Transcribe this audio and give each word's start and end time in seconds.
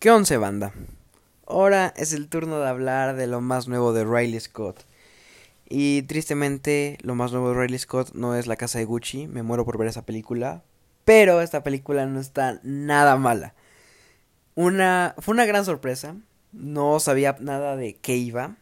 ¿Qué 0.00 0.10
once 0.10 0.38
banda? 0.38 0.72
Ahora 1.46 1.92
es 1.94 2.14
el 2.14 2.30
turno 2.30 2.58
de 2.58 2.66
hablar 2.66 3.16
de 3.16 3.26
lo 3.26 3.42
más 3.42 3.68
nuevo 3.68 3.92
de 3.92 4.06
Riley 4.06 4.40
Scott. 4.40 4.86
Y 5.68 6.00
tristemente, 6.04 6.96
lo 7.02 7.14
más 7.14 7.32
nuevo 7.32 7.50
de 7.50 7.60
Riley 7.60 7.78
Scott 7.78 8.14
no 8.14 8.34
es 8.34 8.46
La 8.46 8.56
Casa 8.56 8.78
de 8.78 8.86
Gucci. 8.86 9.26
Me 9.26 9.42
muero 9.42 9.66
por 9.66 9.76
ver 9.76 9.88
esa 9.88 10.06
película. 10.06 10.62
Pero 11.04 11.42
esta 11.42 11.62
película 11.62 12.06
no 12.06 12.18
está 12.18 12.60
nada 12.62 13.18
mala. 13.18 13.52
Una, 14.54 15.14
fue 15.18 15.34
una 15.34 15.44
gran 15.44 15.66
sorpresa. 15.66 16.16
No 16.52 16.98
sabía 16.98 17.36
nada 17.38 17.76
de 17.76 17.96
qué 17.96 18.16
iba. 18.16 18.56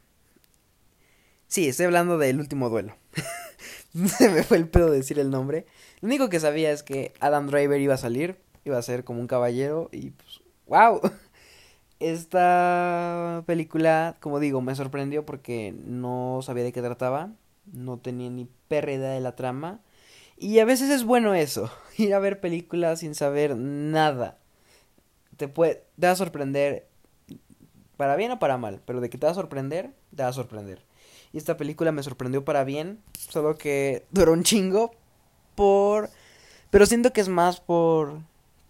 Sí, 1.46 1.68
estoy 1.68 1.86
hablando 1.86 2.18
del 2.18 2.40
último 2.40 2.68
duelo. 2.68 2.96
Se 4.18 4.28
me 4.28 4.42
fue 4.42 4.56
el 4.56 4.66
pedo 4.66 4.90
decir 4.90 5.20
el 5.20 5.30
nombre. 5.30 5.66
Lo 6.00 6.08
único 6.08 6.30
que 6.30 6.40
sabía 6.40 6.72
es 6.72 6.82
que 6.82 7.12
Adam 7.20 7.46
Driver 7.46 7.80
iba 7.80 7.94
a 7.94 7.96
salir. 7.96 8.40
Iba 8.64 8.76
a 8.76 8.82
ser 8.82 9.04
como 9.04 9.20
un 9.20 9.28
caballero. 9.28 9.88
Y 9.92 10.10
pues, 10.10 10.40
wow. 10.66 11.00
Esta 12.00 13.42
película, 13.46 14.16
como 14.20 14.38
digo, 14.38 14.60
me 14.60 14.74
sorprendió 14.74 15.26
porque 15.26 15.74
no 15.84 16.40
sabía 16.42 16.62
de 16.64 16.72
qué 16.72 16.80
trataba, 16.80 17.32
no 17.72 17.98
tenía 17.98 18.30
ni 18.30 18.48
perra 18.68 18.92
idea 18.92 19.10
de 19.10 19.20
la 19.20 19.34
trama. 19.34 19.80
Y 20.36 20.60
a 20.60 20.64
veces 20.64 20.90
es 20.90 21.04
bueno 21.04 21.34
eso, 21.34 21.70
ir 21.98 22.14
a 22.14 22.20
ver 22.20 22.40
películas 22.40 23.00
sin 23.00 23.14
saber 23.14 23.56
nada. 23.56 24.38
Te 25.36 25.48
puede, 25.48 25.84
te 25.98 26.06
va 26.06 26.12
a 26.12 26.16
sorprender, 26.16 26.86
para 27.96 28.16
bien 28.16 28.30
o 28.30 28.38
para 28.38 28.58
mal, 28.58 28.80
pero 28.84 29.00
de 29.00 29.10
que 29.10 29.18
te 29.18 29.26
va 29.26 29.32
a 29.32 29.36
sorprender, 29.36 29.90
te 30.14 30.22
va 30.22 30.28
a 30.28 30.32
sorprender. 30.32 30.84
Y 31.32 31.38
esta 31.38 31.56
película 31.56 31.92
me 31.92 32.02
sorprendió 32.02 32.44
para 32.44 32.64
bien, 32.64 33.00
solo 33.12 33.56
que 33.56 34.06
duró 34.10 34.32
un 34.32 34.44
chingo 34.44 34.92
por... 35.56 36.10
Pero 36.70 36.86
siento 36.86 37.12
que 37.12 37.20
es 37.20 37.28
más 37.28 37.60
por 37.60 38.20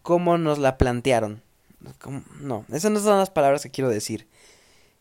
cómo 0.02 0.38
nos 0.38 0.58
la 0.58 0.78
plantearon. 0.78 1.42
No, 2.40 2.64
esas 2.72 2.90
no 2.90 3.00
son 3.00 3.18
las 3.18 3.30
palabras 3.30 3.62
que 3.62 3.70
quiero 3.70 3.90
decir. 3.90 4.26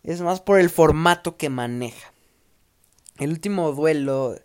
Es 0.04 0.22
más 0.22 0.42
por 0.42 0.60
el 0.60 0.70
formato 0.70 1.38
que 1.38 1.50
maneja. 1.50 2.14
El 3.18 3.32
último 3.32 3.72
duelo 3.72 4.40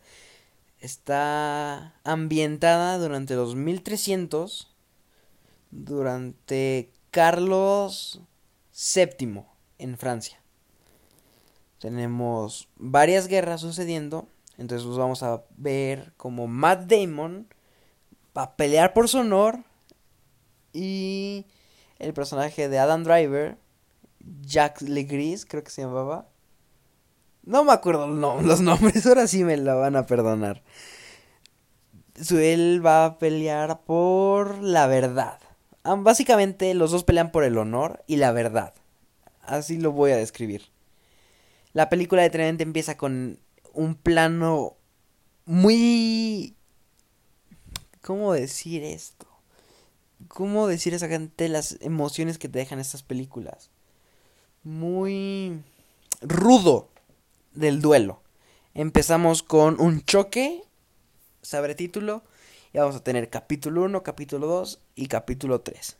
está 0.80 1.94
ambientada 2.04 2.98
durante 2.98 3.34
los 3.34 3.54
1300, 3.54 4.74
durante 5.70 6.90
Carlos 7.10 8.20
VII 8.94 9.44
en 9.78 9.98
Francia. 9.98 10.40
Tenemos 11.78 12.68
varias 12.76 13.28
guerras 13.28 13.60
sucediendo, 13.60 14.28
entonces 14.56 14.86
pues 14.86 14.98
vamos 14.98 15.22
a 15.22 15.42
ver 15.56 16.12
como 16.16 16.46
Matt 16.46 16.90
Damon 16.90 17.46
va 18.36 18.44
a 18.44 18.56
pelear 18.56 18.94
por 18.94 19.08
su 19.08 19.18
honor 19.18 19.64
y 20.72 21.46
el 22.02 22.12
personaje 22.12 22.68
de 22.68 22.78
Adam 22.78 23.04
Driver, 23.04 23.56
Jack 24.42 24.82
Legris, 24.82 25.46
creo 25.46 25.64
que 25.64 25.70
se 25.70 25.82
llamaba. 25.82 26.28
No 27.44 27.64
me 27.64 27.72
acuerdo 27.72 28.06
los 28.06 28.60
nombres, 28.60 29.06
ahora 29.06 29.26
sí 29.26 29.44
me 29.44 29.56
la 29.56 29.74
van 29.74 29.96
a 29.96 30.06
perdonar. 30.06 30.62
Él 32.30 32.84
va 32.84 33.04
a 33.04 33.18
pelear 33.18 33.82
por 33.82 34.62
la 34.62 34.86
verdad. 34.86 35.38
Básicamente 35.84 36.74
los 36.74 36.90
dos 36.90 37.04
pelean 37.04 37.32
por 37.32 37.44
el 37.44 37.58
honor 37.58 38.04
y 38.06 38.16
la 38.16 38.32
verdad. 38.32 38.74
Así 39.42 39.78
lo 39.78 39.92
voy 39.92 40.12
a 40.12 40.16
describir. 40.16 40.70
La 41.72 41.88
película 41.88 42.22
de 42.22 42.30
Tremendamente 42.30 42.64
empieza 42.64 42.96
con 42.96 43.40
un 43.72 43.94
plano 43.94 44.76
muy... 45.46 46.56
¿Cómo 48.02 48.32
decir 48.32 48.82
esto? 48.82 49.31
¿Cómo 50.28 50.66
decir 50.66 50.94
exactamente 50.94 51.48
las 51.48 51.78
emociones 51.80 52.38
que 52.38 52.48
te 52.48 52.58
dejan 52.58 52.78
estas 52.78 53.02
películas? 53.02 53.70
Muy 54.62 55.62
rudo 56.20 56.88
del 57.54 57.80
duelo. 57.80 58.22
Empezamos 58.74 59.42
con 59.42 59.80
un 59.80 60.02
choque, 60.02 60.62
sabre 61.42 61.74
título, 61.74 62.22
y 62.72 62.78
vamos 62.78 62.96
a 62.96 63.04
tener 63.04 63.28
capítulo 63.30 63.82
1, 63.82 64.02
capítulo 64.02 64.46
2 64.46 64.80
y 64.94 65.06
capítulo 65.06 65.60
3. 65.60 65.96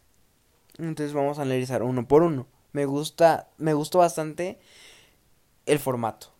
Entonces 0.78 1.12
vamos 1.12 1.38
a 1.38 1.43
analizar 1.43 1.82
uno 1.82 2.06
por 2.06 2.22
uno. 2.22 2.47
Me 2.72 2.87
gusta, 2.87 3.49
me 3.59 3.75
gustó 3.75 3.99
bastante 3.99 4.59
el 5.66 5.78
formato. 5.78 6.32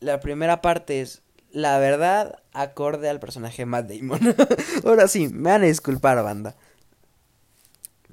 La 0.00 0.20
primera 0.20 0.60
parte 0.62 1.00
es 1.00 1.22
la 1.50 1.78
verdad 1.78 2.42
acorde 2.52 3.08
al 3.08 3.20
personaje 3.20 3.66
Matt 3.66 3.88
Damon. 3.88 4.20
Ahora 4.84 5.08
sí, 5.08 5.28
me 5.28 5.50
van 5.50 5.62
a 5.62 5.66
disculpar, 5.66 6.22
banda 6.22 6.56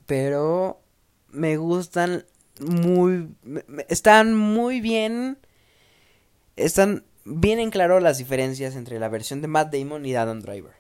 pero 0.06 0.82
me 1.30 1.58
gustan 1.58 2.26
muy 2.60 3.36
están 3.90 4.36
muy 4.36 4.80
bien 4.80 5.38
están 6.56 7.06
bien 7.26 7.60
en 7.60 7.72
claro 7.72 8.00
las 8.00 8.18
diferencias 8.18 8.76
entre 8.76 9.00
la 9.00 9.10
versión 9.10 9.42
de 9.42 9.48
Matt 9.48 9.74
Damon 9.74 10.06
y 10.06 10.16
Adam 10.16 10.42
Driver. 10.42 10.74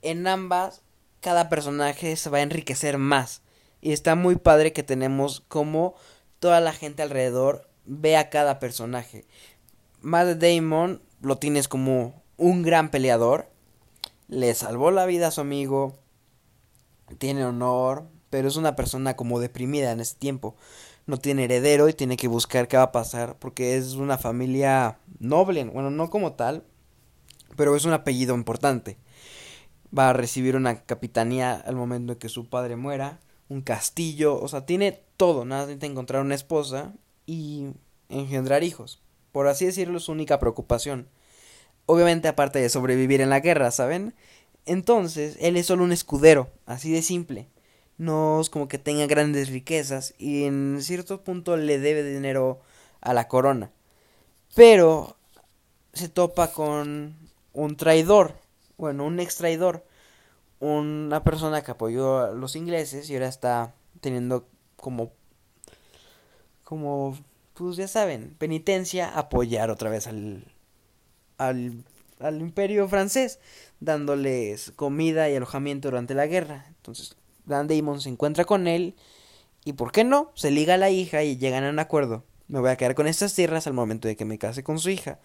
En 0.00 0.26
ambas 0.26 0.82
cada 1.20 1.48
personaje 1.48 2.16
se 2.16 2.30
va 2.30 2.38
a 2.38 2.42
enriquecer 2.42 2.98
más 2.98 3.42
y 3.80 3.92
está 3.92 4.14
muy 4.16 4.36
padre 4.36 4.72
que 4.72 4.82
tenemos 4.82 5.40
como 5.46 5.94
toda 6.40 6.60
la 6.60 6.72
gente 6.72 7.02
alrededor 7.02 7.68
ve 7.84 8.16
a 8.16 8.28
cada 8.28 8.58
personaje. 8.58 9.24
Matt 10.00 10.38
Damon 10.38 11.00
lo 11.20 11.38
tienes 11.38 11.68
como 11.68 12.22
un 12.36 12.62
gran 12.62 12.90
peleador, 12.90 13.48
le 14.26 14.52
salvó 14.54 14.90
la 14.90 15.06
vida 15.06 15.28
a 15.28 15.30
su 15.30 15.40
amigo, 15.40 16.01
tiene 17.12 17.44
honor, 17.44 18.08
pero 18.30 18.48
es 18.48 18.56
una 18.56 18.76
persona 18.76 19.14
como 19.16 19.40
deprimida 19.40 19.92
en 19.92 20.00
ese 20.00 20.16
tiempo. 20.16 20.56
No 21.06 21.16
tiene 21.16 21.44
heredero 21.44 21.88
y 21.88 21.94
tiene 21.94 22.16
que 22.16 22.28
buscar 22.28 22.68
qué 22.68 22.76
va 22.76 22.84
a 22.84 22.92
pasar 22.92 23.38
porque 23.38 23.76
es 23.76 23.94
una 23.94 24.18
familia 24.18 24.98
noble, 25.18 25.64
bueno, 25.64 25.90
no 25.90 26.10
como 26.10 26.32
tal, 26.32 26.64
pero 27.56 27.76
es 27.76 27.84
un 27.84 27.92
apellido 27.92 28.34
importante. 28.34 28.98
Va 29.96 30.10
a 30.10 30.12
recibir 30.12 30.56
una 30.56 30.82
capitanía 30.82 31.54
al 31.54 31.76
momento 31.76 32.14
en 32.14 32.18
que 32.18 32.28
su 32.28 32.48
padre 32.48 32.76
muera, 32.76 33.20
un 33.48 33.60
castillo, 33.62 34.40
o 34.40 34.48
sea, 34.48 34.64
tiene 34.64 35.04
todo, 35.16 35.44
nada 35.44 35.62
necesita 35.62 35.86
encontrar 35.86 36.22
una 36.22 36.34
esposa 36.34 36.94
y 37.26 37.66
engendrar 38.08 38.64
hijos. 38.64 39.02
Por 39.32 39.48
así 39.48 39.66
decirlo, 39.66 39.98
es 39.98 40.04
su 40.04 40.12
única 40.12 40.38
preocupación. 40.38 41.08
Obviamente 41.86 42.28
aparte 42.28 42.60
de 42.60 42.68
sobrevivir 42.68 43.20
en 43.20 43.30
la 43.30 43.40
guerra, 43.40 43.70
¿saben? 43.70 44.14
Entonces, 44.66 45.36
él 45.40 45.56
es 45.56 45.66
solo 45.66 45.84
un 45.84 45.92
escudero, 45.92 46.50
así 46.66 46.92
de 46.92 47.02
simple. 47.02 47.48
No 47.98 48.40
es 48.40 48.50
como 48.50 48.68
que 48.68 48.78
tenga 48.78 49.06
grandes 49.06 49.48
riquezas 49.50 50.14
y 50.18 50.44
en 50.44 50.78
cierto 50.82 51.22
punto 51.22 51.56
le 51.56 51.78
debe 51.78 52.02
dinero 52.02 52.60
a 53.00 53.14
la 53.14 53.28
corona. 53.28 53.70
Pero 54.54 55.16
se 55.92 56.08
topa 56.08 56.52
con 56.52 57.16
un 57.52 57.76
traidor, 57.76 58.36
bueno, 58.76 59.04
un 59.04 59.20
extraidor, 59.20 59.84
una 60.60 61.22
persona 61.24 61.62
que 61.62 61.72
apoyó 61.72 62.18
a 62.18 62.30
los 62.30 62.56
ingleses 62.56 63.10
y 63.10 63.14
ahora 63.14 63.28
está 63.28 63.74
teniendo 64.00 64.46
como 64.76 65.12
como 66.64 67.18
pues 67.54 67.76
ya 67.76 67.88
saben, 67.88 68.34
penitencia 68.38 69.10
apoyar 69.18 69.70
otra 69.70 69.90
vez 69.90 70.06
al 70.06 70.44
al 71.36 71.84
al 72.22 72.40
imperio 72.40 72.88
francés, 72.88 73.38
dándoles 73.80 74.72
comida 74.76 75.28
y 75.28 75.36
alojamiento 75.36 75.88
durante 75.88 76.14
la 76.14 76.26
guerra. 76.26 76.66
Entonces, 76.68 77.16
Dan 77.44 77.66
Damon 77.66 78.00
se 78.00 78.08
encuentra 78.08 78.44
con 78.44 78.66
él 78.66 78.94
y, 79.64 79.74
¿por 79.74 79.92
qué 79.92 80.04
no? 80.04 80.32
Se 80.34 80.50
liga 80.50 80.74
a 80.74 80.78
la 80.78 80.90
hija 80.90 81.22
y 81.22 81.36
llegan 81.36 81.64
a 81.64 81.70
un 81.70 81.78
acuerdo. 81.78 82.24
Me 82.48 82.60
voy 82.60 82.70
a 82.70 82.76
quedar 82.76 82.94
con 82.94 83.06
estas 83.06 83.34
tierras 83.34 83.66
al 83.66 83.72
momento 83.72 84.08
de 84.08 84.16
que 84.16 84.24
me 84.24 84.38
case 84.38 84.62
con 84.62 84.78
su 84.78 84.90
hija. 84.90 85.20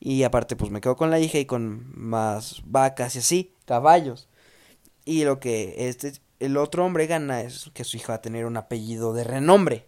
Y 0.00 0.24
aparte, 0.24 0.56
pues 0.56 0.70
me 0.70 0.80
quedo 0.80 0.96
con 0.96 1.10
la 1.10 1.20
hija 1.20 1.38
y 1.38 1.46
con 1.46 1.92
más 1.94 2.62
vacas 2.64 3.14
y 3.16 3.20
así, 3.20 3.54
caballos. 3.64 4.28
Y 5.04 5.24
lo 5.24 5.40
que 5.40 5.88
este, 5.88 6.12
el 6.40 6.56
otro 6.56 6.84
hombre 6.84 7.06
gana 7.06 7.42
es 7.42 7.70
que 7.72 7.84
su 7.84 7.96
hija 7.96 8.12
va 8.12 8.16
a 8.16 8.22
tener 8.22 8.46
un 8.46 8.56
apellido 8.56 9.14
de 9.14 9.24
renombre. 9.24 9.86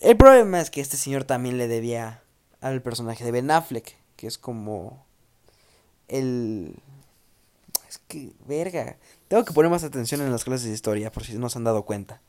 El 0.00 0.16
problema 0.16 0.60
es 0.60 0.70
que 0.70 0.80
este 0.80 0.96
señor 0.96 1.24
también 1.24 1.58
le 1.58 1.68
debía 1.68 2.22
al 2.60 2.82
personaje 2.82 3.24
de 3.24 3.32
Ben 3.32 3.50
Affleck 3.50 3.99
que 4.20 4.26
es 4.26 4.36
como 4.36 5.06
el... 6.06 6.76
Es 7.88 7.96
que, 8.06 8.34
verga. 8.46 8.98
Tengo 9.28 9.46
que 9.46 9.54
poner 9.54 9.70
más 9.70 9.82
atención 9.82 10.20
en 10.20 10.30
las 10.30 10.44
clases 10.44 10.66
de 10.66 10.74
historia, 10.74 11.10
por 11.10 11.24
si 11.24 11.38
no 11.38 11.48
se 11.48 11.56
han 11.56 11.64
dado 11.64 11.86
cuenta. 11.86 12.20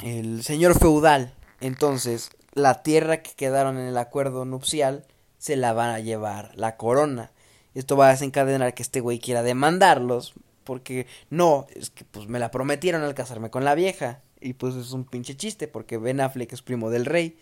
El 0.00 0.44
señor 0.44 0.78
feudal, 0.78 1.34
entonces, 1.60 2.30
la 2.52 2.84
tierra 2.84 3.20
que 3.20 3.32
quedaron 3.32 3.78
en 3.78 3.88
el 3.88 3.98
acuerdo 3.98 4.44
nupcial, 4.44 5.04
se 5.38 5.56
la 5.56 5.72
van 5.72 5.90
a 5.90 5.98
llevar 5.98 6.52
la 6.54 6.76
corona. 6.76 7.32
Esto 7.74 7.96
va 7.96 8.06
a 8.06 8.12
desencadenar 8.12 8.74
que 8.74 8.84
este 8.84 9.00
güey 9.00 9.18
quiera 9.18 9.42
demandarlos, 9.42 10.34
porque 10.62 11.08
no, 11.30 11.66
es 11.74 11.90
que 11.90 12.04
pues 12.04 12.28
me 12.28 12.38
la 12.38 12.52
prometieron 12.52 13.02
al 13.02 13.16
casarme 13.16 13.50
con 13.50 13.64
la 13.64 13.74
vieja. 13.74 14.22
Y 14.40 14.52
pues 14.52 14.76
es 14.76 14.92
un 14.92 15.04
pinche 15.04 15.36
chiste, 15.36 15.66
porque 15.66 15.98
Ben 15.98 16.20
Affleck 16.20 16.52
es 16.52 16.62
primo 16.62 16.90
del 16.90 17.06
rey. 17.06 17.36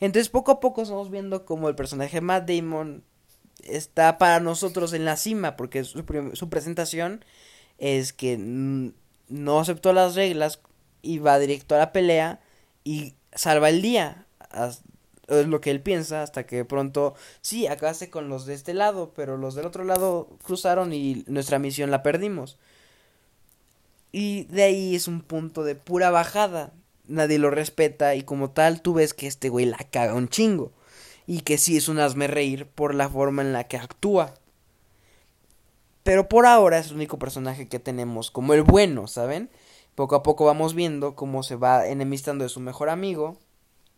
Entonces 0.00 0.30
poco 0.30 0.52
a 0.52 0.60
poco 0.60 0.82
estamos 0.82 1.10
viendo 1.10 1.44
como 1.44 1.68
el 1.68 1.74
personaje 1.74 2.20
Matt 2.20 2.48
Damon 2.48 3.04
está 3.64 4.18
para 4.18 4.40
nosotros 4.40 4.92
en 4.92 5.04
la 5.04 5.16
cima, 5.16 5.56
porque 5.56 5.84
su, 5.84 6.04
presentación 6.48 7.24
es 7.78 8.12
que 8.12 8.36
no 8.38 9.60
aceptó 9.60 9.92
las 9.92 10.14
reglas 10.14 10.60
y 11.02 11.18
va 11.18 11.38
directo 11.38 11.74
a 11.74 11.78
la 11.78 11.92
pelea 11.92 12.40
y 12.84 13.14
salva 13.34 13.68
el 13.68 13.82
día. 13.82 14.26
Es 15.28 15.46
lo 15.46 15.60
que 15.60 15.70
él 15.70 15.80
piensa 15.80 16.22
hasta 16.22 16.44
que 16.44 16.64
pronto 16.64 17.14
sí 17.40 17.66
acabase 17.66 18.10
con 18.10 18.28
los 18.28 18.46
de 18.46 18.54
este 18.54 18.74
lado, 18.74 19.12
pero 19.14 19.36
los 19.36 19.54
del 19.54 19.66
otro 19.66 19.84
lado 19.84 20.28
cruzaron 20.42 20.92
y 20.92 21.24
nuestra 21.28 21.58
misión 21.58 21.90
la 21.90 22.02
perdimos. 22.02 22.58
Y 24.12 24.44
de 24.44 24.64
ahí 24.64 24.96
es 24.96 25.06
un 25.06 25.20
punto 25.20 25.62
de 25.62 25.76
pura 25.76 26.10
bajada. 26.10 26.72
Nadie 27.10 27.38
lo 27.38 27.50
respeta 27.50 28.14
y 28.14 28.22
como 28.22 28.50
tal 28.50 28.82
tú 28.82 28.94
ves 28.94 29.14
que 29.14 29.26
este 29.26 29.48
güey 29.48 29.66
la 29.66 29.78
caga 29.78 30.14
un 30.14 30.28
chingo. 30.28 30.72
Y 31.26 31.42
que 31.42 31.58
sí 31.58 31.76
es 31.76 31.88
un 31.88 31.98
hazme 31.98 32.26
reír 32.26 32.66
por 32.66 32.94
la 32.94 33.08
forma 33.08 33.42
en 33.42 33.52
la 33.52 33.64
que 33.64 33.76
actúa. 33.76 34.34
Pero 36.02 36.28
por 36.28 36.46
ahora 36.46 36.78
es 36.78 36.88
el 36.88 36.96
único 36.96 37.18
personaje 37.18 37.68
que 37.68 37.78
tenemos 37.78 38.30
como 38.30 38.54
el 38.54 38.62
bueno, 38.62 39.06
¿saben? 39.06 39.50
Poco 39.94 40.14
a 40.14 40.22
poco 40.22 40.44
vamos 40.44 40.74
viendo 40.74 41.14
cómo 41.14 41.42
se 41.42 41.56
va 41.56 41.86
enemistando 41.86 42.44
de 42.44 42.48
su 42.48 42.60
mejor 42.60 42.88
amigo, 42.88 43.36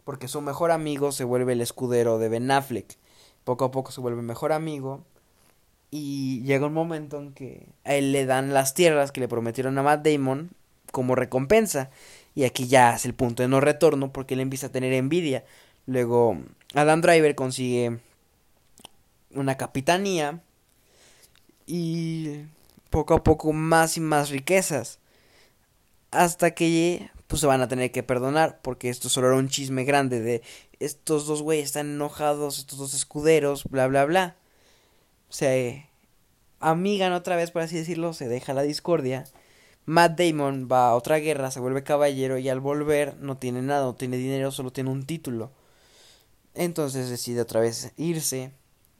porque 0.04 0.26
su 0.26 0.40
mejor 0.40 0.72
amigo 0.72 1.12
se 1.12 1.24
vuelve 1.24 1.52
el 1.52 1.60
escudero 1.60 2.18
de 2.18 2.28
Ben 2.28 2.50
Affleck. 2.50 2.96
Poco 3.44 3.64
a 3.64 3.70
poco 3.70 3.92
se 3.92 4.00
vuelve 4.00 4.22
mejor 4.22 4.52
amigo 4.52 5.04
y 5.90 6.42
llega 6.42 6.66
un 6.66 6.72
momento 6.72 7.18
en 7.18 7.32
que 7.32 7.68
a 7.84 7.94
él 7.94 8.12
le 8.12 8.24
dan 8.24 8.54
las 8.54 8.74
tierras 8.74 9.12
que 9.12 9.20
le 9.20 9.28
prometieron 9.28 9.78
a 9.78 9.82
Matt 9.82 10.06
Damon 10.06 10.50
como 10.90 11.14
recompensa. 11.14 11.90
Y 12.34 12.44
aquí 12.44 12.66
ya 12.66 12.94
es 12.94 13.04
el 13.04 13.14
punto 13.14 13.42
de 13.42 13.48
no 13.48 13.60
retorno 13.60 14.12
porque 14.12 14.34
él 14.34 14.40
empieza 14.40 14.68
a 14.68 14.72
tener 14.72 14.92
envidia. 14.92 15.44
Luego 15.86 16.38
Adam 16.74 17.00
Driver 17.00 17.34
consigue 17.34 17.98
una 19.34 19.56
capitanía 19.56 20.42
y 21.66 22.42
poco 22.90 23.14
a 23.14 23.24
poco 23.24 23.52
más 23.52 23.96
y 23.96 24.00
más 24.00 24.30
riquezas. 24.30 24.98
Hasta 26.10 26.52
que 26.52 27.10
pues 27.26 27.40
se 27.40 27.46
van 27.46 27.62
a 27.62 27.68
tener 27.68 27.90
que 27.90 28.02
perdonar 28.02 28.60
porque 28.62 28.90
esto 28.90 29.08
solo 29.08 29.28
era 29.28 29.36
un 29.36 29.48
chisme 29.48 29.84
grande 29.84 30.20
de 30.20 30.42
estos 30.80 31.26
dos 31.26 31.42
güeyes 31.42 31.66
están 31.66 31.86
enojados, 31.90 32.58
estos 32.58 32.78
dos 32.78 32.94
escuderos, 32.94 33.64
bla 33.64 33.86
bla 33.86 34.04
bla. 34.04 34.36
Se 35.28 35.88
amigan 36.60 37.12
otra 37.12 37.36
vez, 37.36 37.50
por 37.50 37.62
así 37.62 37.76
decirlo, 37.76 38.12
se 38.12 38.28
deja 38.28 38.52
la 38.52 38.62
discordia. 38.62 39.24
Matt 39.84 40.18
Damon 40.18 40.68
va 40.70 40.90
a 40.90 40.94
otra 40.94 41.18
guerra, 41.18 41.50
se 41.50 41.60
vuelve 41.60 41.82
caballero 41.82 42.38
y 42.38 42.48
al 42.48 42.60
volver 42.60 43.16
no 43.18 43.36
tiene 43.36 43.62
nada, 43.62 43.84
no 43.84 43.94
tiene 43.94 44.16
dinero, 44.16 44.52
solo 44.52 44.72
tiene 44.72 44.90
un 44.90 45.04
título. 45.04 45.50
Entonces 46.54 47.08
decide 47.10 47.40
otra 47.40 47.60
vez 47.60 47.92
irse 47.96 48.52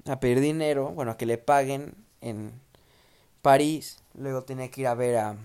a 0.07 0.19
pedir 0.19 0.41
dinero, 0.41 0.91
bueno, 0.91 1.13
a 1.13 1.17
que 1.17 1.27
le 1.27 1.39
paguen 1.39 1.95
en 2.21 2.53
París. 3.43 4.03
Luego 4.15 4.43
tiene 4.43 4.71
que 4.71 4.83
ir 4.83 4.87
a 4.89 4.95
ver 4.95 5.17
a 5.19 5.37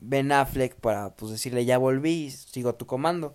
Ben 0.00 0.32
Affleck 0.32 0.74
para 0.76 1.10
pues 1.10 1.32
decirle 1.32 1.64
ya 1.64 1.78
volví, 1.78 2.30
sigo 2.30 2.74
tu 2.74 2.86
comando. 2.86 3.34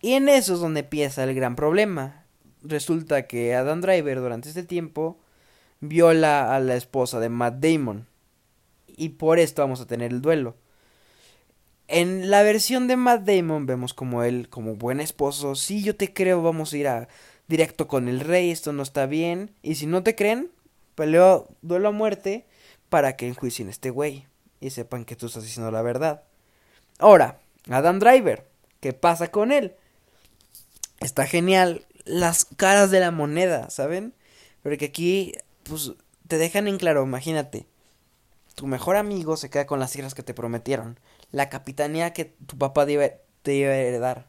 Y 0.00 0.14
en 0.14 0.28
eso 0.28 0.54
es 0.54 0.60
donde 0.60 0.80
empieza 0.80 1.24
el 1.24 1.34
gran 1.34 1.56
problema. 1.56 2.24
Resulta 2.62 3.26
que 3.26 3.54
Adam 3.54 3.80
Driver 3.80 4.20
durante 4.20 4.48
este 4.48 4.62
tiempo 4.64 5.18
viola 5.80 6.54
a 6.54 6.60
la 6.60 6.74
esposa 6.74 7.20
de 7.20 7.28
Matt 7.28 7.54
Damon. 7.60 8.08
Y 8.96 9.10
por 9.10 9.38
esto 9.38 9.62
vamos 9.62 9.80
a 9.80 9.86
tener 9.86 10.12
el 10.12 10.22
duelo. 10.22 10.56
En 11.88 12.30
la 12.30 12.42
versión 12.42 12.88
de 12.88 12.96
Matt 12.96 13.24
Damon 13.24 13.66
vemos 13.66 13.92
como 13.92 14.22
él, 14.22 14.48
como 14.48 14.76
buen 14.76 15.00
esposo, 15.00 15.54
si 15.54 15.82
yo 15.82 15.96
te 15.96 16.12
creo, 16.12 16.42
vamos 16.42 16.72
a 16.72 16.76
ir 16.78 16.88
a 16.88 17.08
directo 17.48 17.86
con 17.86 18.08
el 18.08 18.20
rey, 18.20 18.50
esto 18.50 18.72
no 18.72 18.82
está 18.82 19.06
bien. 19.06 19.54
Y 19.62 19.74
si 19.74 19.86
no 19.86 20.02
te 20.02 20.14
creen, 20.14 20.50
peleo 20.94 21.48
duelo 21.60 21.88
a 21.88 21.92
muerte 21.92 22.46
para 22.88 23.16
que 23.16 23.28
enjuicien 23.28 23.68
a 23.68 23.72
este 23.72 23.90
güey 23.90 24.26
y 24.60 24.70
sepan 24.70 25.04
que 25.04 25.16
tú 25.16 25.26
estás 25.26 25.42
diciendo 25.42 25.70
la 25.70 25.82
verdad. 25.82 26.22
Ahora, 26.98 27.40
Adam 27.68 27.98
Driver, 27.98 28.48
¿qué 28.80 28.92
pasa 28.92 29.30
con 29.30 29.52
él? 29.52 29.74
Está 31.00 31.26
genial 31.26 31.84
las 32.04 32.44
caras 32.44 32.90
de 32.90 33.00
la 33.00 33.10
moneda, 33.10 33.70
¿saben? 33.70 34.14
Porque 34.62 34.86
aquí, 34.86 35.32
pues, 35.64 35.92
te 36.28 36.38
dejan 36.38 36.68
en 36.68 36.78
claro, 36.78 37.02
imagínate. 37.02 37.66
Tu 38.54 38.66
mejor 38.66 38.96
amigo 38.96 39.36
se 39.36 39.50
queda 39.50 39.66
con 39.66 39.80
las 39.80 39.92
tierras 39.92 40.14
que 40.14 40.22
te 40.22 40.34
prometieron. 40.34 40.98
La 41.30 41.48
capitanía 41.48 42.12
que 42.12 42.24
tu 42.24 42.58
papá 42.58 42.86
te 42.86 42.92
iba 42.92 43.70
a 43.70 43.76
heredar. 43.76 44.28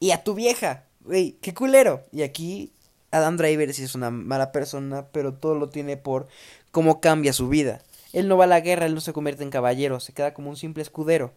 Y 0.00 0.10
a 0.10 0.24
tu 0.24 0.34
vieja. 0.34 0.84
Güey, 1.00 1.38
qué 1.40 1.54
culero. 1.54 2.02
Y 2.12 2.22
aquí 2.22 2.72
Adam 3.10 3.36
Driver 3.36 3.72
sí 3.72 3.84
es 3.84 3.94
una 3.94 4.10
mala 4.10 4.52
persona, 4.52 5.06
pero 5.12 5.34
todo 5.34 5.54
lo 5.54 5.68
tiene 5.68 5.96
por 5.96 6.26
cómo 6.70 7.00
cambia 7.00 7.32
su 7.32 7.48
vida. 7.48 7.82
Él 8.12 8.28
no 8.28 8.36
va 8.36 8.44
a 8.44 8.48
la 8.48 8.60
guerra, 8.60 8.86
él 8.86 8.94
no 8.94 9.00
se 9.00 9.12
convierte 9.12 9.42
en 9.42 9.50
caballero, 9.50 10.00
se 10.00 10.12
queda 10.12 10.34
como 10.34 10.50
un 10.50 10.56
simple 10.56 10.82
escudero. 10.82 11.34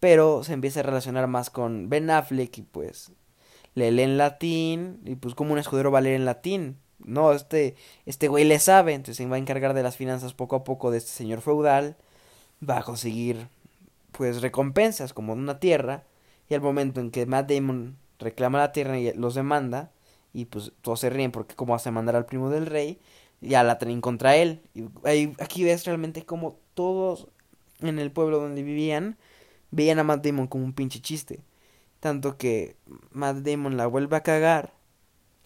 Pero 0.00 0.42
se 0.44 0.52
empieza 0.52 0.80
a 0.80 0.84
relacionar 0.84 1.26
más 1.28 1.50
con 1.50 1.88
Ben 1.88 2.10
Affleck 2.10 2.58
y 2.58 2.62
pues 2.62 3.12
le 3.74 3.90
lee 3.90 4.02
en 4.02 4.18
latín 4.18 5.00
y 5.04 5.16
pues 5.16 5.34
como 5.34 5.52
un 5.52 5.58
escudero 5.58 5.90
va 5.90 5.98
a 5.98 6.02
leer 6.02 6.16
en 6.16 6.24
latín. 6.24 6.78
No, 6.98 7.32
este, 7.32 7.76
este 8.06 8.28
güey 8.28 8.44
le 8.44 8.58
sabe, 8.58 8.94
entonces 8.94 9.16
se 9.16 9.26
va 9.26 9.36
a 9.36 9.38
encargar 9.38 9.74
de 9.74 9.82
las 9.82 9.96
finanzas 9.96 10.34
poco 10.34 10.56
a 10.56 10.64
poco 10.64 10.90
de 10.90 10.98
este 10.98 11.10
señor 11.10 11.40
feudal. 11.40 11.96
Va 12.68 12.78
a 12.78 12.82
conseguir 12.82 13.48
pues 14.12 14.42
recompensas 14.42 15.12
como 15.12 15.32
una 15.32 15.58
tierra. 15.60 16.04
Y 16.48 16.54
al 16.54 16.60
momento 16.60 17.00
en 17.00 17.10
que 17.10 17.26
Matt 17.26 17.50
Damon 17.50 17.96
reclama 18.18 18.58
la 18.58 18.72
tierra 18.72 18.98
y 18.98 19.12
los 19.14 19.34
demanda, 19.34 19.90
y 20.32 20.44
pues 20.46 20.72
todos 20.82 21.00
se 21.00 21.10
ríen 21.10 21.32
porque 21.32 21.54
cómo 21.54 21.74
hace 21.74 21.90
mandar 21.90 22.16
al 22.16 22.26
primo 22.26 22.50
del 22.50 22.66
rey, 22.66 22.98
ya 23.40 23.62
la 23.62 23.78
traen 23.78 24.00
contra 24.00 24.36
él. 24.36 24.60
Y 24.74 25.32
aquí 25.42 25.64
ves 25.64 25.84
realmente 25.86 26.24
como 26.24 26.56
todos 26.74 27.28
en 27.80 27.98
el 27.98 28.10
pueblo 28.10 28.38
donde 28.38 28.62
vivían 28.62 29.16
veían 29.74 29.98
a 29.98 30.04
Matt 30.04 30.24
Damon 30.24 30.46
como 30.46 30.64
un 30.64 30.72
pinche 30.72 31.00
chiste. 31.00 31.40
Tanto 32.00 32.36
que 32.36 32.76
Matt 33.12 33.38
Damon 33.38 33.76
la 33.76 33.86
vuelve 33.86 34.16
a 34.16 34.22
cagar. 34.22 34.73